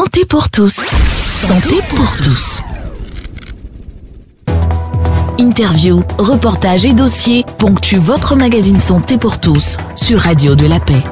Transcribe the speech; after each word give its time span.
Santé 0.00 0.24
pour 0.24 0.48
tous. 0.48 0.92
Santé 1.28 1.80
pour 1.88 2.06
tous. 2.22 2.62
Interview, 5.40 6.04
reportages 6.18 6.86
et 6.86 6.92
dossiers 6.92 7.44
ponctuent 7.58 7.98
votre 7.98 8.36
magazine 8.36 8.78
Santé 8.78 9.18
pour 9.18 9.40
tous 9.40 9.76
sur 9.96 10.20
Radio 10.20 10.54
de 10.54 10.66
la 10.66 10.78
Paix. 10.78 11.02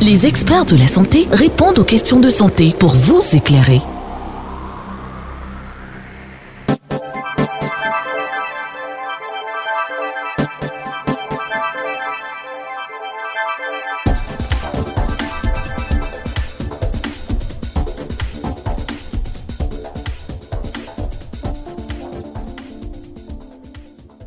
Les 0.00 0.26
experts 0.26 0.64
de 0.64 0.76
la 0.76 0.88
santé 0.88 1.28
répondent 1.30 1.80
aux 1.80 1.84
questions 1.84 2.18
de 2.18 2.30
santé 2.30 2.74
pour 2.78 2.94
vous 2.94 3.20
éclairer. 3.34 3.82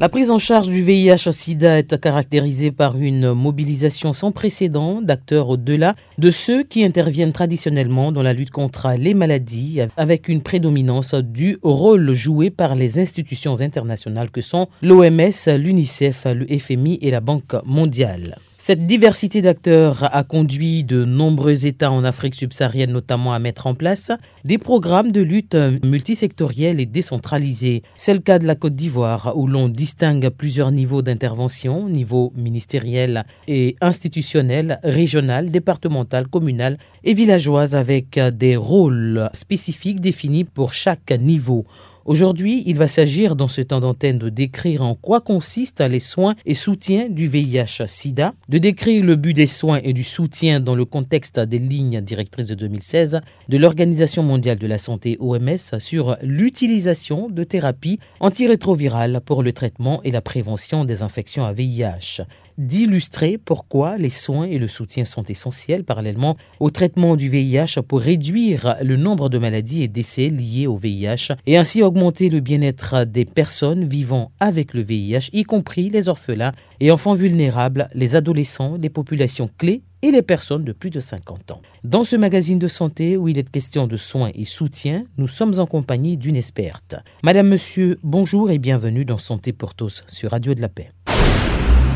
La 0.01 0.09
prise 0.09 0.29
en 0.29 0.39
charge 0.39 0.67
du 0.67 0.83
VIH-Sida 0.83 1.79
est 1.79 1.97
caractérisée 1.97 2.73
par 2.73 2.97
une 2.97 3.31
mobilisation 3.31 4.11
sans 4.11 4.33
précédent 4.33 5.01
d'acteurs 5.01 5.47
au-delà 5.47 5.95
de 6.17 6.31
ceux 6.31 6.63
qui 6.63 6.83
interviennent 6.83 7.31
traditionnellement 7.31 8.11
dans 8.11 8.21
la 8.21 8.33
lutte 8.33 8.51
contre 8.51 8.93
les 8.97 9.13
maladies, 9.13 9.79
avec 9.95 10.27
une 10.27 10.41
prédominance 10.41 11.13
du 11.15 11.57
rôle 11.63 12.13
joué 12.13 12.49
par 12.49 12.75
les 12.75 12.99
institutions 12.99 13.61
internationales 13.61 14.31
que 14.31 14.41
sont 14.41 14.67
l'OMS, 14.81 15.31
l'UNICEF, 15.57 16.25
le 16.25 16.45
FMI 16.45 16.99
et 17.01 17.11
la 17.11 17.21
Banque 17.21 17.55
mondiale. 17.63 18.35
Cette 18.67 18.87
diversité 18.87 19.43
d'acteurs 19.43 20.09
a 20.11 20.23
conduit 20.23 20.83
de 20.83 21.05
nombreux 21.05 21.67
États 21.67 21.91
en 21.91 22.03
Afrique 22.03 22.33
subsaharienne 22.33 22.91
notamment 22.91 23.31
à 23.31 23.37
mettre 23.37 23.67
en 23.67 23.75
place 23.75 24.09
des 24.43 24.57
programmes 24.57 25.11
de 25.11 25.21
lutte 25.21 25.55
multisectoriels 25.83 26.79
et 26.79 26.87
décentralisés. 26.87 27.83
C'est 27.95 28.15
le 28.15 28.21
cas 28.21 28.39
de 28.39 28.47
la 28.47 28.55
Côte 28.55 28.75
d'Ivoire 28.75 29.33
où 29.35 29.45
l'on 29.45 29.69
distingue 29.69 30.29
plusieurs 30.29 30.71
niveaux 30.71 31.03
d'intervention, 31.03 31.87
niveau 31.89 32.33
ministériel 32.35 33.25
et 33.47 33.75
institutionnel, 33.81 34.79
régional, 34.81 35.51
départemental, 35.51 36.27
communal 36.27 36.79
et 37.03 37.13
villageoise 37.13 37.75
avec 37.75 38.19
des 38.19 38.55
rôles 38.55 39.29
spécifiques 39.33 40.01
définis 40.01 40.43
pour 40.43 40.73
chaque 40.73 41.11
niveau. 41.11 41.67
Aujourd'hui, 42.05 42.61
il 42.67 42.77
va 42.77 42.87
s'agir 42.87 43.35
dans 43.35 43.47
ce 43.47 43.61
temps 43.61 43.79
d'antenne 43.79 44.19
de 44.19 44.29
décrire 44.29 44.83
en 44.83 44.93
quoi 44.93 45.21
consistent 45.21 45.81
les 45.81 45.99
soins 45.99 46.35
et 46.45 46.53
soutiens 46.53 47.09
du 47.09 47.27
VIH-Sida, 47.27 48.35
de 48.47 48.57
décrire 48.59 49.03
le 49.03 49.15
but 49.15 49.33
des 49.33 49.47
soins 49.47 49.79
et 49.83 49.91
du 49.91 50.03
soutien 50.03 50.59
dans 50.59 50.75
le 50.75 50.85
contexte 50.85 51.39
des 51.39 51.57
lignes 51.57 52.01
directrices 52.01 52.49
de 52.49 52.53
2016 52.53 53.21
de 53.49 53.57
l'Organisation 53.57 54.21
mondiale 54.21 54.59
de 54.59 54.67
la 54.67 54.77
santé 54.77 55.17
OMS 55.19 55.79
sur 55.79 56.15
l'utilisation 56.21 57.27
de 57.27 57.43
thérapies 57.43 57.99
antirétrovirales 58.19 59.19
pour 59.25 59.41
le 59.41 59.51
traitement 59.51 60.03
et 60.03 60.11
la 60.11 60.21
prévention 60.21 60.85
des 60.85 61.01
infections 61.01 61.43
à 61.43 61.53
VIH 61.53 62.21
d'illustrer 62.57 63.37
pourquoi 63.37 63.97
les 63.97 64.09
soins 64.09 64.45
et 64.45 64.57
le 64.57 64.67
soutien 64.67 65.05
sont 65.05 65.23
essentiels 65.23 65.83
parallèlement 65.83 66.37
au 66.59 66.69
traitement 66.69 67.15
du 67.15 67.29
VIH 67.29 67.81
pour 67.87 68.01
réduire 68.01 68.75
le 68.81 68.97
nombre 68.97 69.29
de 69.29 69.37
maladies 69.37 69.83
et 69.83 69.87
décès 69.87 70.29
liés 70.29 70.67
au 70.67 70.77
VIH 70.77 71.35
et 71.45 71.57
ainsi 71.57 71.81
augmenter 71.81 72.29
le 72.29 72.39
bien-être 72.39 73.05
des 73.05 73.25
personnes 73.25 73.85
vivant 73.85 74.31
avec 74.39 74.73
le 74.73 74.81
VIH, 74.81 75.29
y 75.33 75.43
compris 75.43 75.89
les 75.89 76.09
orphelins 76.09 76.53
et 76.79 76.91
enfants 76.91 77.13
vulnérables, 77.13 77.87
les 77.93 78.15
adolescents, 78.15 78.77
les 78.79 78.89
populations 78.89 79.49
clés 79.57 79.81
et 80.01 80.11
les 80.11 80.21
personnes 80.21 80.63
de 80.63 80.71
plus 80.71 80.91
de 80.91 80.99
50 80.99 81.51
ans. 81.51 81.61
Dans 81.83 82.03
ce 82.03 82.15
magazine 82.15 82.59
de 82.59 82.67
santé 82.67 83.17
où 83.17 83.27
il 83.27 83.37
est 83.37 83.49
question 83.49 83.87
de 83.87 83.97
soins 83.97 84.29
et 84.35 84.45
soutien, 84.45 85.05
nous 85.17 85.27
sommes 85.27 85.59
en 85.59 85.65
compagnie 85.65 86.17
d'une 86.17 86.35
experte. 86.35 86.95
Madame, 87.23 87.47
Monsieur, 87.47 87.97
bonjour 88.03 88.51
et 88.51 88.59
bienvenue 88.59 89.05
dans 89.05 89.17
Santé 89.17 89.51
pour 89.51 89.73
tous 89.73 90.03
sur 90.07 90.31
Radio 90.31 90.53
de 90.53 90.61
la 90.61 90.69
Paix. 90.69 90.94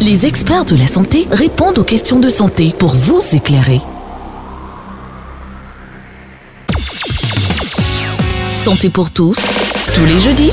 Les 0.02 0.26
experts 0.26 0.64
de 0.64 0.78
la 0.78 0.88
santé 0.88 1.28
répondent 1.30 1.78
aux 1.78 1.84
questions 1.84 2.22
de 2.22 2.30
santé 2.30 2.74
pour 2.78 2.96
vous 2.96 3.20
éclairer. 3.34 3.82
Santé 8.54 8.90
pour 8.90 9.12
tous, 9.12 9.36
tous 9.94 10.06
les 10.06 10.22
jeudis, 10.22 10.52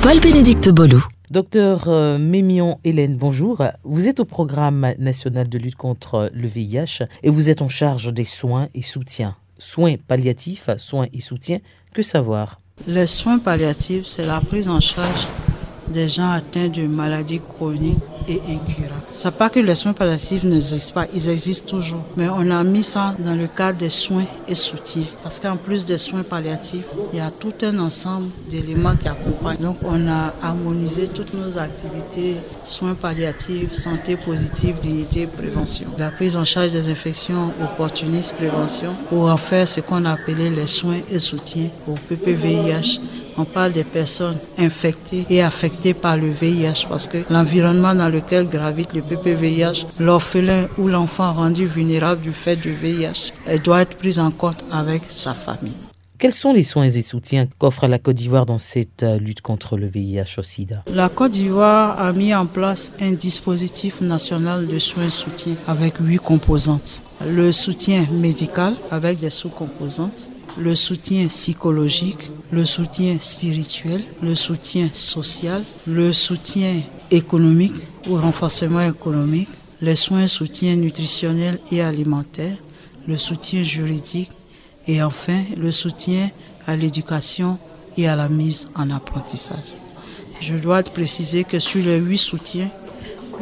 Paul-Bénédicte 0.00 0.70
Bolou. 0.70 1.04
Docteur 1.30 1.88
euh, 1.88 2.16
Mémion 2.16 2.80
Hélène, 2.82 3.18
bonjour. 3.18 3.62
Vous 3.84 4.08
êtes 4.08 4.20
au 4.20 4.24
programme 4.24 4.94
national 4.98 5.50
de 5.50 5.58
lutte 5.58 5.76
contre 5.76 6.30
le 6.32 6.48
VIH 6.48 7.04
et 7.22 7.28
vous 7.28 7.50
êtes 7.50 7.60
en 7.60 7.68
charge 7.68 8.10
des 8.10 8.24
soins 8.24 8.68
et 8.74 8.80
soutiens. 8.80 9.36
Soins 9.58 9.96
palliatifs, 9.96 10.70
soins 10.78 11.08
et 11.12 11.20
soutiens, 11.20 11.58
que 11.92 12.02
savoir? 12.02 12.58
Les 12.86 13.06
soins 13.06 13.38
palliatifs, 13.38 14.06
c'est 14.06 14.24
la 14.24 14.40
prise 14.40 14.70
en 14.70 14.80
charge 14.80 15.28
des 15.92 16.08
gens 16.08 16.30
atteints 16.30 16.68
de 16.68 16.86
maladies 16.86 17.40
chroniques 17.40 17.98
et 18.28 18.40
incurables. 18.48 18.94
C'est 19.10 19.30
pas 19.30 19.48
que 19.48 19.58
les 19.60 19.74
soins 19.74 19.94
palliatifs 19.94 20.44
n'existent 20.44 20.94
pas, 20.94 21.06
ils 21.14 21.28
existent 21.28 21.76
toujours. 21.76 22.04
Mais 22.16 22.28
on 22.28 22.50
a 22.50 22.62
mis 22.62 22.82
ça 22.82 23.14
dans 23.18 23.34
le 23.34 23.46
cadre 23.46 23.78
des 23.78 23.88
soins 23.88 24.26
et 24.46 24.54
soutiens. 24.54 25.06
Parce 25.22 25.40
qu'en 25.40 25.56
plus 25.56 25.84
des 25.84 25.98
soins 25.98 26.22
palliatifs, 26.22 26.84
il 27.12 27.18
y 27.18 27.20
a 27.20 27.30
tout 27.30 27.54
un 27.62 27.78
ensemble 27.78 28.28
d'éléments 28.50 28.96
qui 28.96 29.08
accompagnent. 29.08 29.58
Donc 29.60 29.78
on 29.82 30.08
a 30.08 30.34
harmonisé 30.42 31.08
toutes 31.08 31.34
nos 31.34 31.58
activités, 31.58 32.36
soins 32.64 32.94
palliatifs, 32.94 33.72
santé 33.72 34.16
positive, 34.16 34.76
dignité, 34.80 35.26
prévention. 35.26 35.86
La 35.98 36.10
prise 36.10 36.36
en 36.36 36.44
charge 36.44 36.72
des 36.72 36.90
infections 36.90 37.52
opportunistes, 37.62 38.34
prévention, 38.34 38.94
pour 39.08 39.30
en 39.30 39.36
faire 39.36 39.66
ce 39.66 39.80
qu'on 39.80 40.04
a 40.04 40.12
appelé 40.12 40.50
les 40.50 40.66
soins 40.66 40.98
et 41.10 41.18
soutiens 41.18 41.70
au 41.88 41.94
PPVIH 42.08 43.00
on 43.38 43.44
parle 43.44 43.72
des 43.72 43.84
personnes 43.84 44.38
infectées 44.58 45.24
et 45.30 45.42
affectées 45.42 45.94
par 45.94 46.16
le 46.16 46.30
VIH 46.30 46.86
parce 46.88 47.06
que 47.08 47.18
l'environnement 47.30 47.94
dans 47.94 48.08
lequel 48.08 48.48
gravite 48.48 48.92
le 48.94 49.02
PPVIH, 49.02 49.86
l'orphelin 50.00 50.66
ou 50.76 50.88
l'enfant 50.88 51.32
rendu 51.32 51.66
vulnérable 51.66 52.20
du 52.20 52.32
fait 52.32 52.56
du 52.56 52.72
VIH, 52.72 53.32
elle 53.46 53.62
doit 53.62 53.82
être 53.82 53.96
prise 53.96 54.18
en 54.18 54.30
compte 54.30 54.64
avec 54.72 55.02
sa 55.08 55.34
famille. 55.34 55.76
Quels 56.18 56.32
sont 56.32 56.52
les 56.52 56.64
soins 56.64 56.88
et 56.88 57.02
soutiens 57.02 57.46
qu'offre 57.58 57.86
la 57.86 58.00
Côte 58.00 58.16
d'Ivoire 58.16 58.44
dans 58.44 58.58
cette 58.58 59.04
euh, 59.04 59.20
lutte 59.20 59.40
contre 59.40 59.76
le 59.76 59.86
VIH 59.86 60.38
au 60.38 60.42
sida? 60.42 60.82
La 60.92 61.08
Côte 61.08 61.30
d'Ivoire 61.30 62.00
a 62.00 62.12
mis 62.12 62.34
en 62.34 62.46
place 62.46 62.90
un 63.00 63.12
dispositif 63.12 64.00
national 64.00 64.66
de 64.66 64.80
soins 64.80 65.04
et 65.04 65.10
soutien 65.10 65.54
avec 65.68 65.94
huit 66.00 66.18
composantes. 66.18 67.04
Le 67.24 67.52
soutien 67.52 68.04
médical 68.10 68.74
avec 68.90 69.20
des 69.20 69.30
sous-composantes, 69.30 70.32
le 70.58 70.74
soutien 70.74 71.26
psychologique, 71.28 72.30
le 72.50 72.64
soutien 72.64 73.18
spirituel, 73.20 74.02
le 74.22 74.34
soutien 74.34 74.88
social, 74.92 75.62
le 75.86 76.12
soutien 76.12 76.82
économique 77.10 77.74
ou 78.08 78.16
renforcement 78.16 78.80
économique, 78.80 79.48
les 79.80 79.94
soins 79.94 80.26
soutien 80.26 80.74
nutritionnels 80.76 81.58
et 81.70 81.80
alimentaires, 81.82 82.56
le 83.06 83.16
soutien 83.16 83.62
juridique 83.62 84.30
et 84.86 85.02
enfin 85.02 85.42
le 85.56 85.70
soutien 85.70 86.30
à 86.66 86.74
l'éducation 86.74 87.58
et 87.96 88.08
à 88.08 88.16
la 88.16 88.28
mise 88.28 88.68
en 88.74 88.90
apprentissage. 88.90 89.74
Je 90.40 90.56
dois 90.56 90.82
préciser 90.82 91.44
que 91.44 91.58
sur 91.58 91.84
les 91.84 91.98
huit 91.98 92.18
soutiens, 92.18 92.70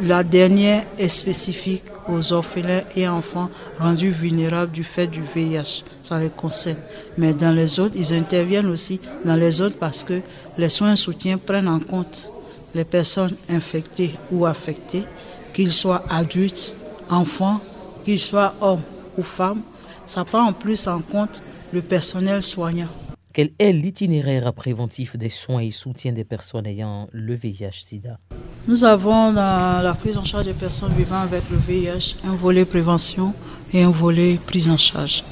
la 0.03 0.23
dernière 0.23 0.83
est 0.97 1.09
spécifique 1.09 1.83
aux 2.09 2.33
orphelins 2.33 2.83
et 2.95 3.07
enfants 3.07 3.49
rendus 3.79 4.11
vulnérables 4.11 4.71
du 4.71 4.83
fait 4.83 5.07
du 5.07 5.21
VIH. 5.21 5.83
Ça 6.03 6.19
les 6.19 6.29
concerne. 6.29 6.77
Mais 7.17 7.33
dans 7.33 7.55
les 7.55 7.79
autres, 7.79 7.95
ils 7.95 8.13
interviennent 8.13 8.67
aussi 8.67 8.99
dans 9.25 9.35
les 9.35 9.61
autres 9.61 9.77
parce 9.77 10.03
que 10.03 10.21
les 10.57 10.69
soins 10.69 10.93
et 10.93 10.97
soutien 10.97 11.37
prennent 11.37 11.67
en 11.67 11.79
compte 11.79 12.31
les 12.73 12.85
personnes 12.85 13.35
infectées 13.49 14.13
ou 14.31 14.45
affectées, 14.45 15.05
qu'ils 15.53 15.71
soient 15.71 16.03
adultes, 16.09 16.75
enfants, 17.09 17.59
qu'ils 18.03 18.19
soient 18.19 18.53
hommes 18.61 18.83
ou 19.17 19.23
femmes. 19.23 19.61
Ça 20.05 20.23
prend 20.23 20.47
en 20.47 20.53
plus 20.53 20.87
en 20.87 21.01
compte 21.01 21.41
le 21.73 21.81
personnel 21.81 22.41
soignant. 22.41 22.87
Quel 23.33 23.51
est 23.59 23.71
l'itinéraire 23.73 24.51
préventif 24.53 25.15
des 25.15 25.29
soins 25.29 25.61
et 25.61 25.71
soutien 25.71 26.11
des 26.11 26.23
personnes 26.23 26.65
ayant 26.65 27.07
le 27.11 27.35
VIH-Sida 27.35 28.17
Nous 28.67 28.83
avons 28.83 29.31
dans 29.31 29.81
la 29.81 29.93
prise 29.93 30.17
en 30.17 30.25
charge 30.25 30.43
des 30.43 30.51
personnes 30.51 30.91
vivant 30.97 31.21
avec 31.21 31.43
le 31.49 31.55
VIH 31.55 32.17
un 32.25 32.35
volet 32.35 32.65
prévention 32.65 33.33
et 33.71 33.83
un 33.83 33.91
volet 33.91 34.37
prise 34.45 34.67
en 34.69 34.75
charge. 34.75 35.23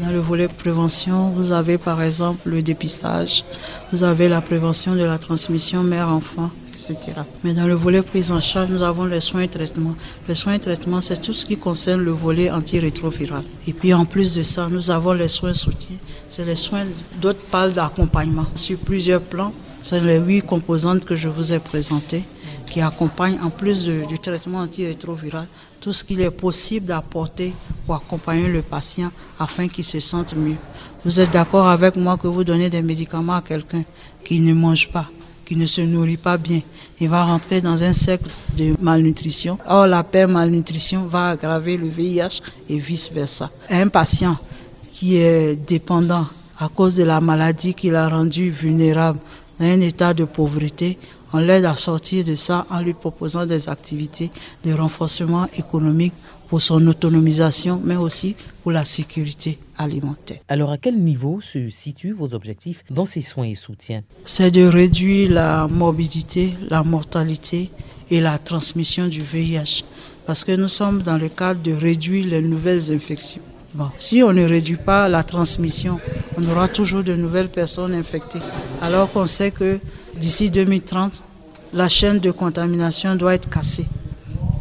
Dans 0.00 0.08
le 0.10 0.20
volet 0.20 0.48
prévention, 0.48 1.28
vous 1.36 1.52
avez 1.52 1.76
par 1.76 2.00
exemple 2.00 2.48
le 2.48 2.62
dépistage, 2.62 3.44
vous 3.92 4.04
avez 4.04 4.30
la 4.30 4.40
prévention 4.40 4.94
de 4.94 5.02
la 5.02 5.18
transmission 5.18 5.82
mère-enfant, 5.82 6.50
etc. 6.70 6.96
Mais 7.44 7.52
dans 7.52 7.66
le 7.66 7.74
volet 7.74 8.00
prise 8.00 8.32
en 8.32 8.40
charge, 8.40 8.70
nous 8.70 8.82
avons 8.82 9.04
les 9.04 9.20
soins 9.20 9.42
et 9.42 9.48
traitements. 9.48 9.94
Les 10.26 10.34
soins 10.34 10.54
et 10.54 10.58
traitements, 10.58 11.02
c'est 11.02 11.20
tout 11.20 11.34
ce 11.34 11.44
qui 11.44 11.58
concerne 11.58 12.00
le 12.00 12.12
volet 12.12 12.50
antirétroviral. 12.50 13.42
Et 13.66 13.74
puis 13.74 13.92
en 13.92 14.06
plus 14.06 14.32
de 14.32 14.42
ça, 14.42 14.66
nous 14.70 14.90
avons 14.90 15.12
les 15.12 15.28
soins 15.28 15.52
soutien. 15.52 15.96
C'est 16.30 16.46
les 16.46 16.56
soins, 16.56 16.86
d'autres 17.20 17.44
parlent 17.50 17.74
d'accompagnement 17.74 18.46
sur 18.54 18.78
plusieurs 18.78 19.20
plans. 19.20 19.52
C'est 19.82 20.00
les 20.00 20.18
huit 20.18 20.40
composantes 20.40 21.04
que 21.04 21.16
je 21.16 21.28
vous 21.28 21.52
ai 21.52 21.58
présentées. 21.58 22.24
Qui 22.68 22.80
accompagne, 22.80 23.38
en 23.42 23.50
plus 23.50 23.84
du 23.86 24.18
traitement 24.18 24.58
antirétroviral, 24.58 25.46
tout 25.80 25.92
ce 25.92 26.04
qu'il 26.04 26.20
est 26.20 26.30
possible 26.30 26.86
d'apporter 26.86 27.54
pour 27.86 27.96
accompagner 27.96 28.48
le 28.48 28.62
patient 28.62 29.10
afin 29.38 29.68
qu'il 29.68 29.84
se 29.84 30.00
sente 30.00 30.34
mieux. 30.34 30.56
Vous 31.04 31.20
êtes 31.20 31.30
d'accord 31.32 31.68
avec 31.68 31.96
moi 31.96 32.16
que 32.16 32.26
vous 32.26 32.44
donnez 32.44 32.68
des 32.68 32.82
médicaments 32.82 33.36
à 33.36 33.42
quelqu'un 33.42 33.84
qui 34.24 34.40
ne 34.40 34.52
mange 34.52 34.88
pas, 34.90 35.06
qui 35.44 35.56
ne 35.56 35.66
se 35.66 35.80
nourrit 35.80 36.16
pas 36.16 36.36
bien. 36.36 36.60
Il 37.00 37.08
va 37.08 37.24
rentrer 37.24 37.60
dans 37.60 37.82
un 37.82 37.92
cercle 37.92 38.28
de 38.56 38.74
malnutrition. 38.80 39.58
Or, 39.66 39.86
la 39.86 40.02
paix 40.02 40.26
malnutrition 40.26 41.06
va 41.06 41.30
aggraver 41.30 41.76
le 41.76 41.88
VIH 41.88 42.40
et 42.68 42.78
vice-versa. 42.78 43.50
Un 43.70 43.88
patient 43.88 44.36
qui 44.92 45.16
est 45.16 45.54
dépendant 45.54 46.26
à 46.58 46.68
cause 46.68 46.96
de 46.96 47.04
la 47.04 47.20
maladie 47.20 47.72
qui 47.72 47.88
l'a 47.90 48.08
rendu 48.08 48.50
vulnérable 48.50 49.20
dans 49.60 49.66
un 49.66 49.80
état 49.80 50.12
de 50.12 50.24
pauvreté, 50.24 50.98
on 51.32 51.38
l'aide 51.38 51.64
à 51.64 51.76
sortir 51.76 52.24
de 52.24 52.34
ça 52.34 52.66
en 52.70 52.80
lui 52.80 52.94
proposant 52.94 53.46
des 53.46 53.68
activités 53.68 54.30
de 54.64 54.72
renforcement 54.72 55.46
économique 55.56 56.14
pour 56.48 56.60
son 56.62 56.86
autonomisation, 56.86 57.80
mais 57.84 57.96
aussi 57.96 58.34
pour 58.62 58.72
la 58.72 58.84
sécurité 58.84 59.58
alimentaire. 59.76 60.38
Alors 60.48 60.72
à 60.72 60.78
quel 60.78 60.98
niveau 60.98 61.40
se 61.42 61.68
situent 61.68 62.12
vos 62.12 62.32
objectifs 62.34 62.84
dans 62.90 63.04
ces 63.04 63.20
soins 63.20 63.44
et 63.44 63.54
soutiens? 63.54 64.02
C'est 64.24 64.50
de 64.50 64.64
réduire 64.64 65.30
la 65.30 65.68
morbidité, 65.68 66.54
la 66.70 66.82
mortalité 66.82 67.70
et 68.10 68.20
la 68.20 68.38
transmission 68.38 69.08
du 69.08 69.22
VIH, 69.22 69.84
parce 70.26 70.44
que 70.44 70.52
nous 70.52 70.68
sommes 70.68 71.02
dans 71.02 71.18
le 71.18 71.28
cadre 71.28 71.60
de 71.62 71.72
réduire 71.72 72.26
les 72.26 72.40
nouvelles 72.40 72.92
infections. 72.92 73.42
Bon, 73.74 73.90
si 73.98 74.22
on 74.22 74.32
ne 74.32 74.44
réduit 74.44 74.76
pas 74.76 75.10
la 75.10 75.22
transmission, 75.22 76.00
on 76.38 76.48
aura 76.48 76.68
toujours 76.68 77.04
de 77.04 77.14
nouvelles 77.14 77.50
personnes 77.50 77.92
infectées. 77.92 78.40
Alors 78.80 79.12
qu'on 79.12 79.26
sait 79.26 79.50
que 79.50 79.78
d'ici 80.18 80.50
2030, 80.50 81.22
la 81.72 81.88
chaîne 81.88 82.18
de 82.18 82.30
contamination 82.30 83.14
doit 83.16 83.34
être 83.34 83.48
cassée. 83.48 83.86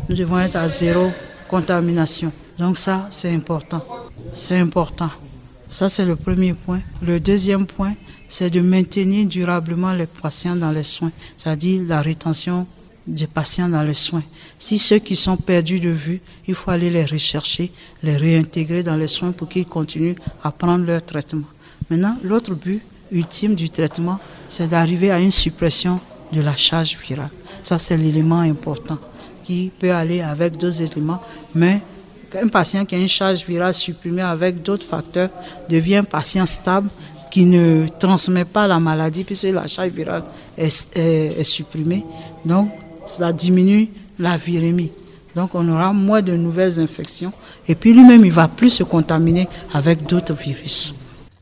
Nous 0.09 0.15
devons 0.15 0.39
être 0.39 0.55
à 0.55 0.69
zéro 0.69 1.11
contamination. 1.49 2.31
Donc 2.57 2.77
ça, 2.77 3.07
c'est 3.09 3.33
important. 3.33 3.83
C'est 4.31 4.57
important. 4.57 5.09
Ça, 5.67 5.89
c'est 5.89 6.05
le 6.05 6.15
premier 6.15 6.53
point. 6.53 6.79
Le 7.01 7.19
deuxième 7.19 7.65
point, 7.65 7.93
c'est 8.27 8.49
de 8.49 8.61
maintenir 8.61 9.25
durablement 9.25 9.93
les 9.93 10.07
patients 10.07 10.55
dans 10.55 10.71
les 10.71 10.83
soins, 10.83 11.11
c'est-à-dire 11.37 11.83
la 11.87 12.01
rétention 12.01 12.67
des 13.05 13.27
patients 13.27 13.69
dans 13.69 13.83
les 13.83 13.93
soins. 13.93 14.23
Si 14.59 14.77
ceux 14.77 14.99
qui 14.99 15.15
sont 15.15 15.37
perdus 15.37 15.79
de 15.79 15.89
vue, 15.89 16.21
il 16.47 16.55
faut 16.55 16.71
aller 16.71 16.89
les 16.89 17.05
rechercher, 17.05 17.71
les 18.03 18.17
réintégrer 18.17 18.83
dans 18.83 18.97
les 18.97 19.07
soins 19.07 19.31
pour 19.31 19.47
qu'ils 19.47 19.65
continuent 19.65 20.15
à 20.43 20.51
prendre 20.51 20.85
leur 20.85 21.03
traitement. 21.03 21.47
Maintenant, 21.89 22.17
l'autre 22.23 22.53
but 22.53 22.81
ultime 23.11 23.55
du 23.55 23.69
traitement, 23.69 24.19
c'est 24.49 24.67
d'arriver 24.67 25.11
à 25.11 25.19
une 25.19 25.31
suppression 25.31 25.99
de 26.31 26.41
la 26.41 26.55
charge 26.55 26.97
virale. 26.97 27.29
Ça, 27.63 27.79
c'est 27.79 27.97
l'élément 27.97 28.39
important 28.39 28.97
qui 29.43 29.71
peut 29.79 29.91
aller 29.91 30.21
avec 30.21 30.57
d'autres 30.57 30.81
éléments, 30.81 31.21
mais 31.55 31.81
un 32.41 32.47
patient 32.47 32.83
qui 32.85 32.95
a 32.95 32.97
une 32.97 33.07
charge 33.07 33.45
virale 33.45 33.73
supprimée 33.73 34.21
avec 34.21 34.61
d'autres 34.61 34.85
facteurs 34.85 35.29
devient 35.69 35.97
un 35.97 36.03
patient 36.03 36.45
stable 36.45 36.89
qui 37.31 37.45
ne 37.45 37.87
transmet 37.99 38.45
pas 38.45 38.67
la 38.67 38.79
maladie 38.79 39.23
puisque 39.23 39.43
la 39.43 39.67
charge 39.67 39.89
virale 39.89 40.23
est, 40.57 41.43
supprimée. 41.43 42.05
Donc, 42.45 42.69
cela 43.05 43.31
diminue 43.31 43.89
la 44.19 44.35
virémie. 44.37 44.91
Donc 45.35 45.51
on 45.53 45.69
aura 45.69 45.93
moins 45.93 46.21
de 46.21 46.33
nouvelles 46.33 46.79
infections 46.79 47.31
et 47.67 47.75
puis 47.75 47.93
lui-même 47.93 48.25
il 48.25 48.31
va 48.31 48.47
plus 48.47 48.71
se 48.71 48.83
contaminer 48.83 49.47
avec 49.71 50.07
d'autres 50.07 50.33
virus. 50.33 50.95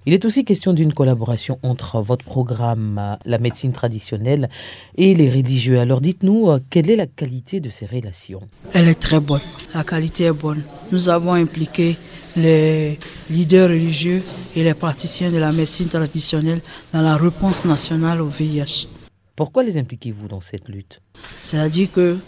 Il 0.07 0.13
est 0.13 0.23
aussi 0.25 0.45
question 0.45 0.73
d'une 0.73 0.93
collaboration 0.93 1.57
entre 1.63 1.99
votre 1.99 2.23
programme, 2.23 2.99
euh, 2.99 3.15
la 3.25 3.39
médecine 3.39 3.71
traditionnelle, 3.71 4.49
et 4.97 5.15
les 5.15 5.31
religieux. 5.31 5.79
Alors 5.79 5.99
dites-nous, 5.99 6.51
euh, 6.51 6.59
quelle 6.69 6.91
est 6.91 6.95
la 6.95 7.07
qualité 7.07 7.59
de 7.59 7.69
ces 7.69 7.87
relations? 7.87 8.41
Elle 8.73 8.87
est 8.87 8.99
très 8.99 9.19
bonne. 9.19 9.41
La 9.73 9.83
qualité 9.83 10.25
est 10.25 10.31
bonne. 10.31 10.63
Nous 10.91 11.09
avons 11.09 11.33
impliqué 11.33 11.97
les 12.37 12.99
leaders 13.31 13.69
religieux 13.69 14.21
et 14.55 14.63
les 14.63 14.75
praticiens 14.75 15.31
de 15.31 15.37
la 15.37 15.51
médecine 15.51 15.87
traditionnelle 15.87 16.61
dans 16.93 17.01
la 17.01 17.17
réponse 17.17 17.65
nationale 17.65 18.21
au 18.21 18.27
VIH. 18.27 18.87
Pourquoi 19.35 19.63
les 19.63 19.75
impliquez-vous 19.75 20.27
dans 20.27 20.41
cette 20.41 20.69
lutte? 20.69 21.01
C'est-à-dire 21.41 21.91
que 21.91 22.19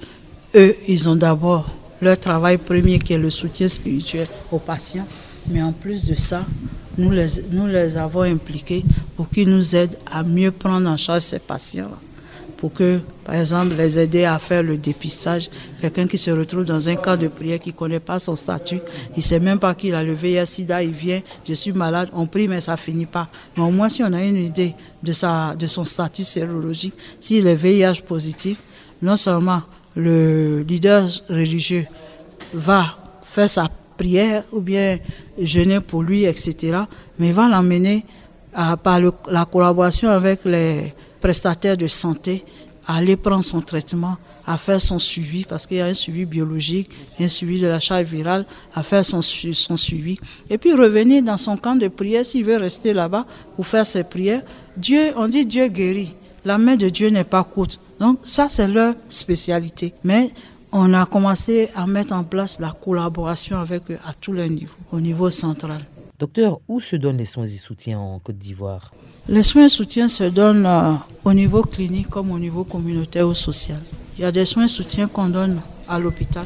eux, 0.55 0.75
ils 0.87 1.07
ont 1.07 1.15
d'abord 1.15 1.69
leur 2.01 2.19
travail 2.19 2.57
premier 2.57 2.97
qui 2.97 3.13
est 3.13 3.19
le 3.19 3.29
soutien 3.29 3.67
spirituel 3.67 4.27
aux 4.51 4.59
patients, 4.59 5.07
mais 5.47 5.61
en 5.61 5.73
plus 5.73 6.05
de 6.05 6.15
ça, 6.15 6.43
nous 6.97 7.11
les, 7.11 7.27
nous 7.51 7.67
les 7.67 7.97
avons 7.97 8.21
impliqués 8.21 8.83
pour 9.15 9.29
qu'ils 9.29 9.49
nous 9.49 9.75
aident 9.75 9.97
à 10.11 10.23
mieux 10.23 10.51
prendre 10.51 10.89
en 10.89 10.97
charge 10.97 11.21
ces 11.21 11.39
patients-là. 11.39 11.99
Pour 12.57 12.73
que, 12.73 12.99
par 13.23 13.35
exemple, 13.35 13.75
les 13.77 13.99
aider 13.99 14.25
à 14.25 14.39
faire 14.39 14.63
le 14.63 14.77
dépistage. 14.77 15.47
Quelqu'un 15.79 16.07
qui 16.07 16.17
se 16.17 16.31
retrouve 16.31 16.65
dans 16.65 16.89
un 16.89 16.95
cas 16.95 17.15
de 17.15 17.27
prière 17.27 17.59
qui 17.59 17.69
ne 17.69 17.75
connaît 17.75 17.99
pas 17.99 18.17
son 18.17 18.35
statut, 18.35 18.79
il 19.11 19.17
ne 19.17 19.21
sait 19.21 19.39
même 19.39 19.59
pas 19.59 19.75
qu'il 19.75 19.93
a 19.93 20.03
le 20.03 20.13
VIH-Sida, 20.13 20.81
il 20.81 20.91
vient, 20.91 21.21
je 21.47 21.53
suis 21.53 21.71
malade, 21.71 22.09
on 22.13 22.25
prie, 22.25 22.47
mais 22.47 22.59
ça 22.59 22.71
ne 22.71 22.77
finit 22.77 23.05
pas. 23.05 23.27
Mais 23.55 23.61
au 23.61 23.69
moins, 23.69 23.89
si 23.89 24.01
on 24.01 24.11
a 24.11 24.23
une 24.23 24.37
idée 24.37 24.73
de, 25.03 25.11
sa, 25.11 25.53
de 25.55 25.67
son 25.67 25.85
statut 25.85 26.23
sérologique, 26.23 26.95
s'il 27.19 27.45
est 27.45 27.55
VIH 27.55 28.01
positif, 28.07 28.57
non 29.03 29.15
seulement 29.15 29.61
le 29.95 30.63
leader 30.67 31.07
religieux 31.29 31.85
va 32.53 32.97
faire 33.23 33.49
sa 33.49 33.69
prière 33.97 34.43
ou 34.51 34.61
bien 34.61 34.97
jeûner 35.39 35.79
pour 35.79 36.03
lui, 36.03 36.25
etc. 36.25 36.79
Mais 37.19 37.29
il 37.29 37.33
va 37.33 37.47
l'emmener 37.47 38.05
par 38.83 38.99
la 39.29 39.45
collaboration 39.45 40.09
avec 40.09 40.45
les 40.45 40.93
prestataires 41.19 41.77
de 41.77 41.87
santé 41.87 42.43
à 42.87 42.95
aller 42.95 43.17
prendre 43.17 43.43
son 43.43 43.59
traitement, 43.59 44.15
à 44.45 44.57
faire 44.57 44.79
son 44.79 44.97
suivi, 44.97 45.43
parce 45.43 45.67
qu'il 45.67 45.77
y 45.77 45.81
a 45.81 45.87
un 45.87 45.93
suivi 45.93 46.25
biologique, 46.25 46.89
un 47.19 47.27
suivi 47.27 47.59
de 47.59 47.67
la 47.67 47.81
charge 47.81 48.05
virale, 48.05 48.45
à 48.73 48.81
faire 48.81 49.05
son, 49.05 49.21
son 49.21 49.75
suivi. 49.75 50.17
Et 50.49 50.57
puis 50.57 50.73
revenir 50.73 51.21
dans 51.21 51.35
son 51.35 51.57
camp 51.57 51.75
de 51.75 51.89
prière 51.89 52.25
s'il 52.25 52.45
veut 52.45 52.55
rester 52.55 52.93
là-bas 52.93 53.25
pour 53.57 53.67
faire 53.67 53.85
ses 53.85 54.05
prières. 54.05 54.41
Dieu, 54.77 55.11
on 55.17 55.27
dit 55.27 55.45
Dieu 55.45 55.67
guérit. 55.67 56.15
La 56.45 56.57
main 56.57 56.77
de 56.77 56.87
Dieu 56.87 57.09
n'est 57.09 57.25
pas 57.25 57.43
courte. 57.43 57.77
Donc 57.99 58.19
ça, 58.23 58.47
c'est 58.47 58.69
leur 58.69 58.95
spécialité. 59.09 59.93
Mais 60.05 60.29
on 60.71 60.93
a 60.93 61.05
commencé 61.05 61.69
à 61.75 61.87
mettre 61.87 62.13
en 62.13 62.23
place 62.23 62.59
la 62.59 62.75
collaboration 62.83 63.57
avec 63.57 63.89
eux 63.91 63.99
à 64.05 64.13
tous 64.13 64.33
les 64.33 64.49
niveaux, 64.49 64.75
au 64.91 64.99
niveau 64.99 65.29
central. 65.29 65.81
Docteur, 66.19 66.59
où 66.67 66.79
se 66.79 66.95
donnent 66.95 67.17
les 67.17 67.25
soins 67.25 67.45
et 67.45 67.57
soutiens 67.57 67.99
en 67.99 68.19
Côte 68.19 68.37
d'Ivoire? 68.37 68.91
Les 69.27 69.43
soins 69.43 69.65
et 69.65 69.69
soutiens 69.69 70.07
se 70.07 70.23
donnent 70.23 70.65
euh, 70.65 70.93
au 71.23 71.33
niveau 71.33 71.61
clinique 71.61 72.09
comme 72.09 72.31
au 72.31 72.39
niveau 72.39 72.63
communautaire 72.63 73.27
ou 73.27 73.33
social. 73.33 73.79
Il 74.17 74.21
y 74.21 74.25
a 74.25 74.31
des 74.31 74.45
soins 74.45 74.65
et 74.65 74.67
soutiens 74.67 75.07
qu'on 75.07 75.29
donne 75.29 75.61
à 75.87 75.99
l'hôpital. 75.99 76.45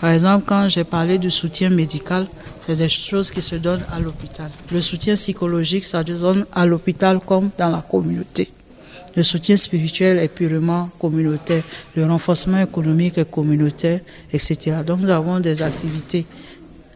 Par 0.00 0.10
exemple, 0.10 0.44
quand 0.46 0.68
j'ai 0.68 0.84
parlé 0.84 1.16
du 1.16 1.30
soutien 1.30 1.70
médical, 1.70 2.26
c'est 2.60 2.76
des 2.76 2.88
choses 2.88 3.30
qui 3.30 3.40
se 3.40 3.56
donnent 3.56 3.86
à 3.90 3.98
l'hôpital. 3.98 4.50
Le 4.70 4.80
soutien 4.82 5.14
psychologique, 5.14 5.84
ça 5.84 6.04
se 6.04 6.12
donne 6.12 6.44
à 6.52 6.66
l'hôpital 6.66 7.18
comme 7.20 7.50
dans 7.56 7.70
la 7.70 7.80
communauté. 7.80 8.50
Le 9.16 9.22
soutien 9.22 9.56
spirituel 9.56 10.18
est 10.18 10.28
purement 10.28 10.90
communautaire. 10.98 11.62
Le 11.96 12.04
renforcement 12.04 12.60
économique 12.60 13.16
est 13.16 13.30
communautaire, 13.30 14.00
etc. 14.32 14.76
Donc 14.86 15.00
nous 15.00 15.08
avons 15.08 15.40
des 15.40 15.62
activités 15.62 16.26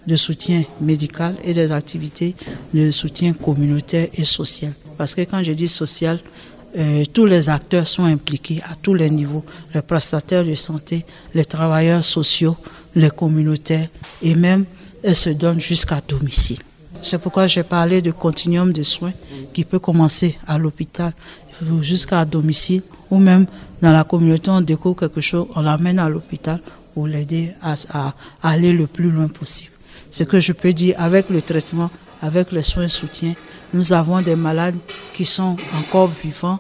de 0.07 0.17
soutien 0.17 0.63
médical 0.81 1.35
et 1.45 1.55
des 1.55 1.73
activités 1.73 2.35
de 2.75 2.91
soutien 2.91 3.33
communautaire 3.33 4.09
et 4.15 4.25
social. 4.25 4.73
Parce 4.99 5.15
que 5.15 5.23
quand 5.23 5.43
je 5.43 5.53
dis 5.53 5.69
social, 5.69 6.19
euh, 6.77 7.05
tous 7.13 7.27
les 7.27 7.49
acteurs 7.49 7.89
sont 7.89 8.05
impliqués 8.05 8.61
à 8.65 8.75
tous 8.77 8.95
les 8.95 9.11
niveaux, 9.11 9.45
les 9.75 9.83
prestataires 9.83 10.45
de 10.45 10.55
santé, 10.55 11.05
les 11.35 11.45
travailleurs 11.45 12.05
sociaux, 12.05 12.57
les 12.95 13.11
communautaires 13.11 13.89
et 14.23 14.35
même 14.35 14.67
elles 15.03 15.17
se 15.17 15.31
donnent 15.31 15.61
jusqu'à 15.61 16.01
domicile. 16.07 16.59
C'est 17.03 17.19
pourquoi 17.19 17.47
j'ai 17.47 17.63
parlé 17.63 18.03
de 18.03 18.11
continuum 18.11 18.73
de 18.73 18.83
soins 18.83 19.13
qui 19.53 19.65
peut 19.65 19.79
commencer 19.79 20.39
à 20.47 20.59
l'hôpital 20.59 21.13
jusqu'à 21.81 22.25
domicile 22.25 22.83
ou 23.11 23.19
même 23.19 23.47
dans 23.83 23.93
la 23.93 24.05
communauté, 24.05 24.51
on 24.51 24.61
découvre 24.61 24.97
quelque 24.97 25.21
chose, 25.21 25.47
on 25.57 25.63
l'amène 25.63 25.99
à 25.99 26.09
l'hôpital 26.09 26.61
pour 26.95 27.07
l'aider 27.07 27.55
à, 27.63 28.15
aller 28.43 28.73
le 28.73 28.87
plus 28.87 29.11
loin 29.11 29.29
possible. 29.29 29.73
Ce 30.11 30.25
que 30.25 30.41
je 30.41 30.53
peux 30.53 30.73
dire 30.73 30.97
avec 30.99 31.31
le 31.31 31.41
traitement, 31.41 31.91
avec 32.21 32.53
les 32.53 32.63
soins 32.63 32.89
soutien, 32.89 33.35
nous 33.73 33.93
avons 33.93 34.21
des 34.21 34.37
malades 34.37 34.77
qui 35.15 35.25
sont 35.25 35.57
encore 35.79 36.09
vivants 36.09 36.59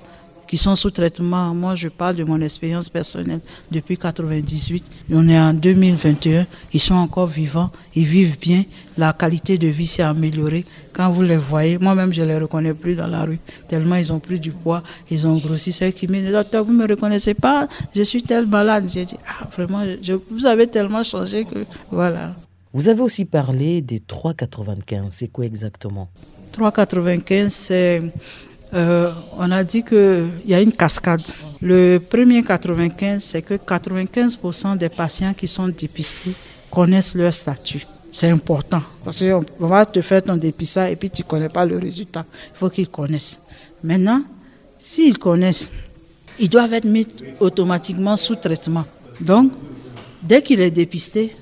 qui 0.51 0.57
sont 0.57 0.75
sous 0.75 0.91
traitement. 0.91 1.55
Moi, 1.55 1.77
je 1.77 1.87
parle 1.87 2.17
de 2.17 2.25
mon 2.25 2.41
expérience 2.41 2.89
personnelle 2.89 3.39
depuis 3.71 3.97
98. 3.97 4.83
On 5.13 5.29
est 5.29 5.39
en 5.39 5.55
2021. 5.55 6.45
Ils 6.73 6.81
sont 6.81 6.97
encore 6.97 7.29
vivants. 7.29 7.71
Ils 7.95 8.05
vivent 8.05 8.37
bien. 8.37 8.65
La 8.99 9.13
qualité 9.13 9.59
de 9.59 9.69
vie 9.69 9.87
s'est 9.87 10.03
améliorée. 10.03 10.65
Quand 10.93 11.09
vous 11.13 11.23
les 11.23 11.37
voyez, 11.37 11.79
moi-même, 11.79 12.13
je 12.13 12.23
les 12.23 12.37
reconnais 12.37 12.75
plus 12.75 12.97
dans 12.97 13.07
la 13.07 13.23
rue. 13.23 13.39
Tellement 13.69 13.95
ils 13.95 14.13
ont 14.13 14.19
pris 14.19 14.41
du 14.41 14.51
poids. 14.51 14.83
Ils 15.09 15.25
ont 15.25 15.39
grossi. 15.39 15.71
C'est 15.71 15.93
qui 15.93 16.09
me 16.09 16.19
dit, 16.21 16.33
docteur, 16.33 16.65
vous 16.65 16.73
me 16.73 16.85
reconnaissez 16.85 17.35
pas? 17.35 17.69
Je 17.95 18.03
suis 18.03 18.25
tel 18.25 18.49
malade. 18.49 18.87
J'ai 18.89 19.05
dit, 19.05 19.19
ah, 19.29 19.47
vraiment, 19.53 19.85
je, 20.03 20.15
vous 20.33 20.47
avez 20.47 20.67
tellement 20.67 21.05
changé 21.05 21.45
que, 21.45 21.65
voilà. 21.93 22.35
Vous 22.73 22.89
avez 22.89 23.03
aussi 23.03 23.25
parlé 23.25 23.83
des 23.83 24.01
3,95. 24.01 25.11
C'est 25.11 25.29
quoi 25.29 25.45
exactement? 25.45 26.09
3,95, 26.53 27.51
c'est 27.51 28.03
euh, 28.73 29.13
on 29.37 29.51
a 29.51 29.65
dit 29.65 29.83
qu'il 29.83 30.29
y 30.47 30.55
a 30.55 30.61
une 30.61 30.73
cascade. 30.73 31.23
Le 31.61 31.99
premier 31.99 32.43
95, 32.43 33.23
c'est 33.23 33.43
que 33.43 33.55
95% 33.55 34.77
des 34.77 34.89
patients 34.89 35.35
qui 35.35 35.49
sont 35.49 35.69
dépistés 35.69 36.35
connaissent 36.71 37.15
leur 37.15 37.35
statut. 37.35 37.85
C'est 38.13 38.29
important 38.29 38.83
parce 39.05 39.21
qu'on 39.21 39.67
va 39.67 39.87
te 39.87 40.01
faire 40.03 40.23
ton 40.23 40.37
dépistage 40.37 40.93
et 40.93 40.97
puis 40.97 41.11
tu 41.11 41.23
ne 41.23 41.27
connais 41.29 41.49
pas 41.49 41.65
le 41.65 41.79
résultat. 41.79 42.25
Il 42.55 42.59
faut 42.59 42.71
qu'ils 42.71 42.89
connaissent. 42.89 43.41
Maintenant, 43.83 44.23
s'ils 44.77 45.19
connaissent, 45.19 45.71
ils 46.39 46.49
doivent 46.49 46.73
être 46.73 46.87
mis 46.87 47.07
automatiquement 47.39 48.17
sous 48.17 48.35
traitement. 48.35 48.85
Donc, 49.21 49.53
dès 50.23 50.43
qu'il 50.43 50.61
est 50.61 50.71
dépisté, 50.71 51.35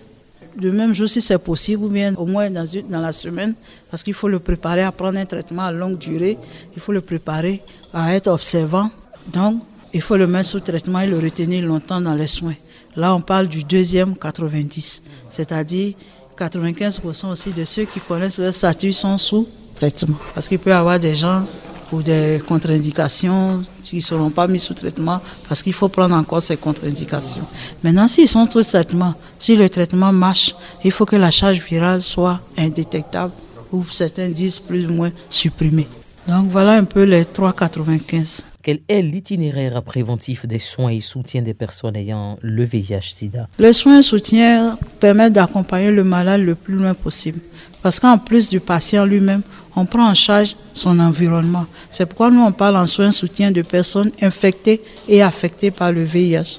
le 0.60 0.72
même 0.72 0.94
jour 0.94 1.08
si 1.08 1.20
c'est 1.20 1.38
possible, 1.38 1.84
ou 1.84 1.88
bien 1.88 2.14
au 2.16 2.26
moins 2.26 2.50
dans, 2.50 2.66
dans 2.88 3.00
la 3.00 3.12
semaine, 3.12 3.54
parce 3.90 4.02
qu'il 4.02 4.14
faut 4.14 4.28
le 4.28 4.38
préparer 4.38 4.82
à 4.82 4.92
prendre 4.92 5.18
un 5.18 5.24
traitement 5.24 5.62
à 5.62 5.72
longue 5.72 5.98
durée, 5.98 6.38
il 6.74 6.80
faut 6.80 6.92
le 6.92 7.00
préparer 7.00 7.62
à 7.92 8.14
être 8.14 8.28
observant. 8.28 8.90
Donc, 9.32 9.62
il 9.92 10.02
faut 10.02 10.16
le 10.16 10.26
mettre 10.26 10.48
sous 10.48 10.60
traitement 10.60 11.00
et 11.00 11.06
le 11.06 11.18
retenir 11.18 11.64
longtemps 11.64 12.00
dans 12.00 12.14
les 12.14 12.26
soins. 12.26 12.54
Là, 12.96 13.14
on 13.14 13.20
parle 13.20 13.48
du 13.48 13.62
deuxième 13.64 14.16
90, 14.16 15.02
c'est-à-dire 15.28 15.94
95% 16.36 17.30
aussi 17.30 17.52
de 17.52 17.64
ceux 17.64 17.84
qui 17.84 18.00
connaissent 18.00 18.38
leur 18.38 18.54
statut 18.54 18.92
sont 18.92 19.18
sous 19.18 19.48
traitement. 19.74 20.16
Parce 20.34 20.48
qu'il 20.48 20.58
peut 20.58 20.70
y 20.70 20.72
avoir 20.72 20.98
des 20.98 21.14
gens 21.14 21.46
pour 21.88 22.02
des 22.02 22.42
contre-indications 22.46 23.62
qui 23.82 23.96
ne 23.96 24.00
seront 24.00 24.30
pas 24.30 24.46
mis 24.46 24.58
sous 24.58 24.74
traitement 24.74 25.20
parce 25.48 25.62
qu'il 25.62 25.72
faut 25.72 25.88
prendre 25.88 26.14
encore 26.14 26.42
ces 26.42 26.56
contre-indications. 26.56 27.46
Maintenant, 27.82 28.08
s'ils 28.08 28.28
sont 28.28 28.48
sous 28.50 28.62
traitement, 28.62 29.14
si 29.38 29.56
le 29.56 29.68
traitement 29.68 30.12
marche, 30.12 30.54
il 30.84 30.92
faut 30.92 31.06
que 31.06 31.16
la 31.16 31.30
charge 31.30 31.60
virale 31.60 32.02
soit 32.02 32.40
indétectable 32.56 33.32
ou 33.72 33.84
certains 33.90 34.28
disent 34.28 34.58
plus 34.58 34.86
ou 34.86 34.92
moins 34.92 35.10
supprimée. 35.28 35.88
Donc 36.28 36.48
voilà 36.50 36.72
un 36.72 36.84
peu 36.84 37.04
les 37.04 37.22
3,95. 37.22 38.42
Quel 38.62 38.80
est 38.86 39.00
l'itinéraire 39.00 39.82
préventif 39.82 40.46
des 40.46 40.58
soins 40.58 40.90
et 40.90 41.00
soutien 41.00 41.40
des 41.40 41.54
personnes 41.54 41.96
ayant 41.96 42.38
le 42.42 42.64
VIH-Sida 42.64 43.48
Les 43.58 43.72
soins 43.72 44.00
et 44.00 44.02
soutien 44.02 44.78
permettent 45.00 45.32
d'accompagner 45.32 45.90
le 45.90 46.04
malade 46.04 46.42
le 46.42 46.54
plus 46.54 46.74
loin 46.74 46.92
possible. 46.92 47.40
Parce 47.82 47.98
qu'en 47.98 48.18
plus 48.18 48.50
du 48.50 48.60
patient 48.60 49.06
lui-même, 49.06 49.40
on 49.74 49.86
prend 49.86 50.10
en 50.10 50.12
charge 50.12 50.54
son 50.74 50.98
environnement. 51.00 51.64
C'est 51.88 52.04
pourquoi 52.04 52.30
nous, 52.30 52.42
on 52.42 52.52
parle 52.52 52.76
en 52.76 52.86
soins 52.86 53.08
et 53.08 53.12
soutien 53.12 53.50
de 53.50 53.62
personnes 53.62 54.10
infectées 54.20 54.82
et 55.08 55.22
affectées 55.22 55.70
par 55.70 55.92
le 55.92 56.02
VIH. 56.02 56.58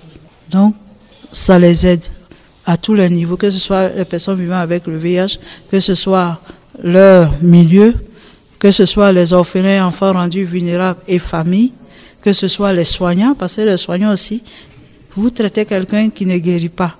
Donc, 0.49 0.73
ça 1.31 1.59
les 1.59 1.85
aide 1.85 2.05
à 2.65 2.75
tous 2.75 2.95
les 2.95 3.09
niveaux, 3.09 3.37
que 3.37 3.51
ce 3.51 3.59
soit 3.59 3.89
les 3.89 4.05
personnes 4.05 4.39
vivant 4.39 4.57
avec 4.57 4.87
le 4.87 4.97
VIH, 4.97 5.37
que 5.69 5.79
ce 5.79 5.93
soit 5.93 6.41
leur 6.81 7.31
milieu, 7.43 7.93
que 8.59 8.71
ce 8.71 8.85
soit 8.85 9.11
les 9.13 9.33
orphelins, 9.33 9.85
enfants 9.85 10.13
rendus 10.13 10.43
vulnérables 10.43 10.99
et 11.07 11.17
familles, 11.17 11.71
que 12.21 12.33
ce 12.33 12.47
soit 12.47 12.73
les 12.73 12.85
soignants, 12.85 13.33
parce 13.33 13.55
que 13.55 13.61
les 13.61 13.77
soignants 13.77 14.11
aussi, 14.11 14.43
vous 15.15 15.29
traitez 15.29 15.65
quelqu'un 15.65 16.09
qui 16.09 16.25
ne 16.25 16.37
guérit 16.37 16.69
pas. 16.69 16.97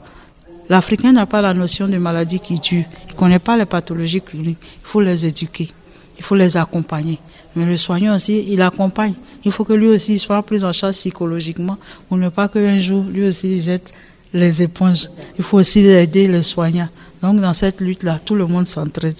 L'Africain 0.69 1.11
n'a 1.11 1.25
pas 1.25 1.41
la 1.41 1.53
notion 1.53 1.87
de 1.87 1.97
maladie 1.97 2.39
qui 2.39 2.59
tue. 2.59 2.85
Il 3.07 3.13
ne 3.13 3.17
connaît 3.17 3.39
pas 3.39 3.57
les 3.57 3.65
pathologies 3.65 4.21
cliniques. 4.21 4.59
Il 4.61 4.87
faut 4.87 5.01
les 5.01 5.25
éduquer. 5.25 5.69
Il 6.17 6.23
faut 6.23 6.35
les 6.35 6.57
accompagner. 6.57 7.19
Mais 7.55 7.65
le 7.65 7.75
soignant 7.75 8.15
aussi, 8.15 8.45
il 8.49 8.61
accompagne. 8.61 9.13
Il 9.43 9.51
faut 9.51 9.63
que 9.63 9.73
lui 9.73 9.87
aussi 9.87 10.19
soit 10.19 10.41
pris 10.43 10.63
en 10.63 10.71
charge 10.71 10.95
psychologiquement 10.95 11.77
pour 12.07 12.17
ne 12.17 12.29
pas 12.29 12.47
qu'un 12.47 12.77
jour, 12.79 13.03
lui 13.03 13.27
aussi, 13.27 13.53
il 13.53 13.61
jette 13.61 13.93
les 14.31 14.61
éponges. 14.61 15.09
Il 15.37 15.43
faut 15.43 15.57
aussi 15.57 15.79
aider 15.79 16.27
les 16.27 16.43
soignants. 16.43 16.89
Donc 17.21 17.41
dans 17.41 17.53
cette 17.53 17.81
lutte-là, 17.81 18.19
tout 18.23 18.35
le 18.35 18.47
monde 18.47 18.67
s'entraide. 18.67 19.15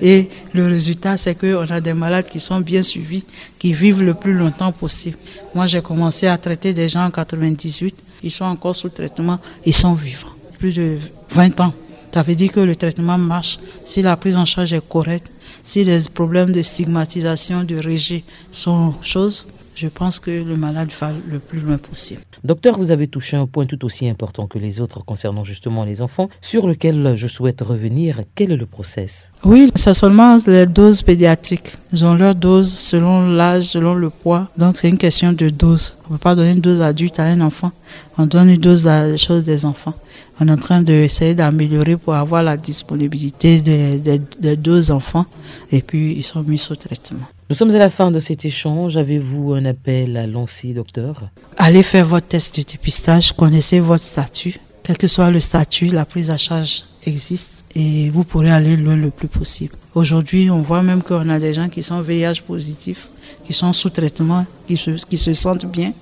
Et 0.00 0.28
le 0.52 0.66
résultat, 0.66 1.16
c'est 1.16 1.34
qu'on 1.34 1.68
a 1.68 1.80
des 1.80 1.94
malades 1.94 2.28
qui 2.28 2.38
sont 2.38 2.60
bien 2.60 2.82
suivis, 2.82 3.24
qui 3.58 3.72
vivent 3.72 4.02
le 4.02 4.14
plus 4.14 4.34
longtemps 4.34 4.72
possible. 4.72 5.16
Moi, 5.54 5.66
j'ai 5.66 5.82
commencé 5.82 6.26
à 6.26 6.38
traiter 6.38 6.72
des 6.72 6.88
gens 6.88 7.04
en 7.04 7.10
98. 7.10 7.94
Ils 8.22 8.30
sont 8.30 8.44
encore 8.44 8.76
sous 8.76 8.88
traitement, 8.88 9.38
ils 9.64 9.74
sont 9.74 9.94
vivants. 9.94 10.28
Plus 10.58 10.72
de 10.72 10.98
20 11.30 11.60
ans. 11.60 11.72
Ça 12.12 12.22
veut 12.22 12.34
dire 12.34 12.50
que 12.50 12.60
le 12.60 12.74
traitement 12.74 13.18
marche 13.18 13.58
si 13.84 14.02
la 14.02 14.16
prise 14.16 14.36
en 14.36 14.44
charge 14.44 14.72
est 14.72 14.88
correcte, 14.88 15.30
si 15.62 15.84
les 15.84 16.00
problèmes 16.12 16.50
de 16.50 16.60
stigmatisation, 16.60 17.62
de 17.62 17.76
rejet 17.76 18.24
sont 18.50 18.94
choses 19.00 19.46
je 19.74 19.88
pense 19.88 20.18
que 20.18 20.30
le 20.30 20.56
malade 20.56 20.90
va 21.00 21.12
le 21.28 21.38
plus 21.38 21.60
loin 21.60 21.78
possible. 21.78 22.22
Docteur, 22.44 22.78
vous 22.78 22.90
avez 22.92 23.06
touché 23.06 23.36
un 23.36 23.46
point 23.46 23.66
tout 23.66 23.84
aussi 23.84 24.08
important 24.08 24.46
que 24.46 24.58
les 24.58 24.80
autres 24.80 25.04
concernant 25.04 25.44
justement 25.44 25.84
les 25.84 26.02
enfants, 26.02 26.28
sur 26.40 26.66
lequel 26.66 27.14
je 27.16 27.26
souhaite 27.26 27.60
revenir. 27.60 28.20
Quel 28.34 28.52
est 28.52 28.56
le 28.56 28.66
process? 28.66 29.30
Oui, 29.44 29.70
c'est 29.74 29.94
seulement 29.94 30.36
les 30.46 30.66
doses 30.66 31.02
pédiatriques. 31.02 31.72
Ils 31.92 32.04
ont 32.04 32.14
leur 32.14 32.34
dose 32.34 32.72
selon 32.72 33.30
l'âge, 33.30 33.64
selon 33.64 33.94
le 33.94 34.10
poids. 34.10 34.50
Donc 34.56 34.76
c'est 34.76 34.88
une 34.88 34.98
question 34.98 35.32
de 35.32 35.48
dose. 35.48 35.96
On 36.08 36.14
ne 36.14 36.18
peut 36.18 36.22
pas 36.22 36.34
donner 36.34 36.52
une 36.52 36.60
dose 36.60 36.80
adulte 36.82 37.18
à 37.18 37.24
un 37.24 37.40
enfant. 37.40 37.72
On 38.18 38.26
donne 38.26 38.50
une 38.50 38.60
dose 38.60 38.86
à 38.86 39.06
la 39.06 39.16
chose 39.16 39.44
des 39.44 39.64
enfants. 39.64 39.94
On 40.40 40.48
est 40.48 40.52
en 40.52 40.56
train 40.56 40.82
d'essayer 40.82 41.34
d'améliorer 41.34 41.96
pour 41.96 42.14
avoir 42.14 42.42
la 42.42 42.56
disponibilité 42.56 43.60
des, 43.60 43.98
des, 43.98 44.20
des 44.38 44.56
deux 44.56 44.90
enfants. 44.90 45.26
Et 45.70 45.82
puis 45.82 46.12
ils 46.12 46.22
sont 46.22 46.42
mis 46.42 46.58
sous 46.58 46.76
traitement. 46.76 47.26
Nous 47.50 47.56
sommes 47.56 47.74
à 47.74 47.78
la 47.78 47.90
fin 47.90 48.12
de 48.12 48.20
cet 48.20 48.44
échange. 48.44 48.96
Avez-vous 48.96 49.54
un 49.54 49.64
appel 49.64 50.16
à 50.16 50.24
lancer, 50.24 50.72
docteur? 50.72 51.30
Allez 51.56 51.82
faire 51.82 52.06
votre 52.06 52.28
test 52.28 52.56
de 52.56 52.62
dépistage, 52.62 53.32
connaissez 53.32 53.80
votre 53.80 54.04
statut. 54.04 54.54
Quel 54.84 54.96
que 54.96 55.08
soit 55.08 55.32
le 55.32 55.40
statut, 55.40 55.86
la 55.86 56.04
prise 56.04 56.30
à 56.30 56.36
charge 56.36 56.84
existe 57.04 57.64
et 57.74 58.08
vous 58.10 58.22
pourrez 58.22 58.52
aller 58.52 58.76
loin 58.76 58.94
le 58.94 59.10
plus 59.10 59.26
possible. 59.26 59.74
Aujourd'hui, 59.96 60.48
on 60.48 60.60
voit 60.60 60.84
même 60.84 61.02
qu'on 61.02 61.28
a 61.28 61.40
des 61.40 61.52
gens 61.52 61.68
qui 61.68 61.82
sont 61.82 62.00
VIH 62.02 62.42
positifs, 62.46 63.10
qui 63.42 63.52
sont 63.52 63.72
sous 63.72 63.90
traitement, 63.90 64.46
qui 64.68 64.76
se, 64.76 64.92
qui 64.92 65.18
se 65.18 65.34
sentent 65.34 65.66
bien. 65.66 65.92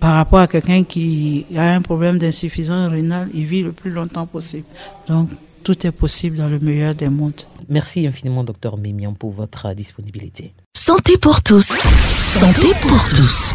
Par 0.00 0.14
rapport 0.14 0.40
à 0.40 0.48
quelqu'un 0.48 0.82
qui 0.82 1.46
a 1.54 1.76
un 1.76 1.80
problème 1.80 2.18
d'insuffisance 2.18 2.90
rénale, 2.90 3.30
il 3.32 3.44
vit 3.44 3.62
le 3.62 3.70
plus 3.70 3.92
longtemps 3.92 4.26
possible. 4.26 4.66
Donc, 5.06 5.28
tout 5.62 5.86
est 5.86 5.92
possible 5.92 6.38
dans 6.38 6.48
le 6.48 6.58
meilleur 6.58 6.96
des 6.96 7.08
mondes. 7.08 7.42
Merci 7.68 8.04
infiniment, 8.04 8.42
docteur 8.42 8.76
Mimian, 8.76 9.12
pour 9.12 9.30
votre 9.30 9.72
disponibilité. 9.74 10.54
Santé 10.76 11.16
pour 11.18 11.42
tous. 11.42 11.84
Santé 12.20 12.72
pour 12.82 13.08
tous. 13.10 13.54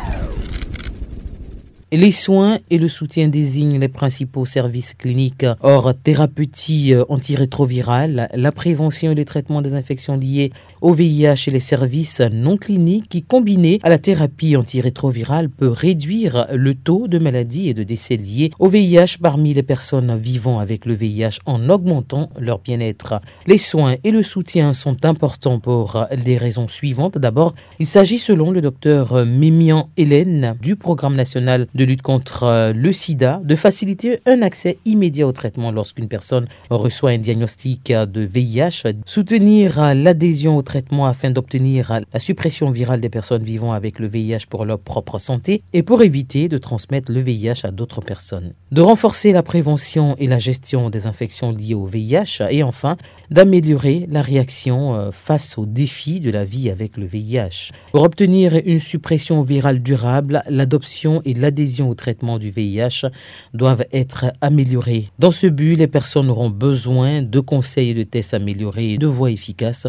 Les 1.96 2.10
soins 2.10 2.58
et 2.72 2.80
le 2.80 2.88
soutien 2.88 3.28
désignent 3.28 3.78
les 3.78 3.88
principaux 3.88 4.46
services 4.46 4.96
cliniques 4.96 5.46
hors 5.62 5.94
thérapeutie 5.94 6.96
antirétrovirale, 7.08 8.30
la 8.34 8.52
prévention 8.52 9.12
et 9.12 9.16
le 9.16 9.26
traitement 9.26 9.62
des 9.62 9.76
infections 9.76 10.18
liées 10.18 10.52
au 10.82 10.96
VIH 10.96 11.50
et 11.50 11.52
les 11.52 11.60
services 11.60 12.20
non 12.32 12.58
cliniques 12.58 13.08
qui, 13.10 13.22
combinés 13.22 13.80
à 13.84 13.90
la 13.90 14.00
thérapie 14.00 14.56
antirétrovirale, 14.56 15.50
peut 15.52 15.68
réduire 15.68 16.48
le 16.52 16.74
taux 16.74 17.08
de 17.08 17.20
maladies 17.20 17.70
et 17.70 17.76
de 17.76 17.84
décès 17.84 18.18
liés 18.18 18.50
au 18.58 18.70
VIH 18.70 19.20
parmi 19.22 19.54
les 19.54 19.62
personnes 19.62 20.18
vivant 20.18 20.58
avec 20.58 20.88
le 20.88 20.96
VIH 20.96 21.42
en 21.46 21.70
augmentant 21.70 22.32
leur 22.40 22.58
bien-être. 22.58 23.22
Les 23.46 23.60
soins 23.60 23.98
et 24.04 24.10
le 24.10 24.24
soutien 24.24 24.74
sont 24.74 25.06
importants 25.06 25.60
pour 25.60 26.08
les 26.26 26.40
raisons 26.40 26.68
suivantes. 26.68 27.20
D'abord, 27.20 27.54
il 27.78 27.86
s'agit 27.86 28.18
selon 28.18 28.50
le 28.50 28.62
docteur 28.62 29.28
Mémian 29.28 29.92
Hélène 29.96 30.56
du 30.60 30.76
programme 30.76 31.16
national 31.16 31.68
de 31.76 31.83
lutte 31.84 32.02
contre 32.02 32.72
le 32.74 32.92
sida 32.92 33.42
de 33.44 33.56
faciliter 33.56 34.20
un 34.26 34.42
accès 34.42 34.78
immédiat 34.86 35.28
au 35.28 35.32
traitement 35.32 35.72
lorsqu'une 35.72 36.08
personne 36.08 36.48
reçoit 36.70 37.12
un 37.12 37.18
diagnostic 37.18 37.92
de 37.92 38.22
VIH, 38.22 38.84
soutenir 39.06 39.94
l'adhésion 39.94 40.58
au 40.58 40.62
traitement 40.62 41.06
afin 41.06 41.30
d'obtenir 41.30 42.02
la 42.12 42.20
suppression 42.20 42.72
virale 42.72 43.00
des 43.00 43.10
personnes 43.10 43.44
vivant 43.44 43.72
avec 43.74 44.00
le 44.00 44.08
VIH 44.08 44.48
pour 44.50 44.66
leur 44.66 44.80
propre 44.80 45.20
santé 45.20 45.64
et 45.74 45.84
pour 45.84 46.02
éviter 46.02 46.50
de 46.50 46.58
transmettre 46.58 47.12
le 47.12 47.20
VIH 47.20 47.66
à 47.66 47.72
d'autres 47.72 48.02
personnes, 48.02 48.54
de 48.72 48.82
renforcer 48.82 49.32
la 49.32 49.44
prévention 49.44 50.16
et 50.20 50.28
la 50.28 50.40
gestion 50.40 50.90
des 50.90 51.08
infections 51.08 51.52
liées 51.52 51.76
au 51.76 51.86
VIH 51.86 52.44
et 52.50 52.64
enfin 52.64 52.98
d'améliorer 53.30 54.08
la 54.10 54.22
réaction 54.22 55.12
face 55.12 55.58
aux 55.58 55.66
défis 55.66 56.20
de 56.20 56.30
la 56.30 56.46
vie 56.46 56.70
avec 56.70 56.98
le 56.98 57.06
VIH. 57.06 57.72
Pour 57.92 58.04
obtenir 58.04 58.60
une 58.66 58.80
suppression 58.80 59.42
virale 59.42 59.82
durable, 59.82 60.44
l'adoption 60.50 61.22
et 61.26 61.34
l'adhésion 61.34 61.73
au 61.82 61.94
traitement 61.94 62.40
du 62.40 62.52
VIH 62.52 63.08
doivent 63.54 63.86
être 63.92 64.26
améliorées. 64.42 65.10
Dans 65.20 65.32
ce 65.32 65.48
but, 65.48 65.76
les 65.76 65.88
personnes 65.88 66.30
auront 66.30 66.50
besoin 66.50 67.22
de 67.22 67.40
conseils 67.40 67.90
et 67.90 67.94
de 67.94 68.04
tests 68.04 68.34
améliorés 68.34 68.94
et 68.94 68.98
de 68.98 69.08
voies 69.08 69.32
efficaces 69.32 69.88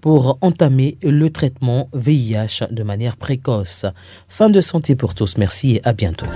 pour 0.00 0.38
entamer 0.40 0.96
le 1.02 1.30
traitement 1.30 1.88
VIH 1.94 2.66
de 2.70 2.82
manière 2.82 3.16
précoce. 3.16 3.84
Fin 4.28 4.48
de 4.48 4.60
santé 4.60 4.96
pour 4.96 5.14
tous. 5.14 5.36
Merci 5.36 5.76
et 5.76 5.80
à 5.84 5.92
bientôt. 5.92 6.26